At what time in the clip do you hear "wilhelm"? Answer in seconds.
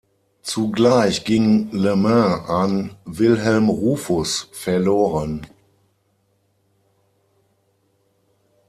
3.05-3.69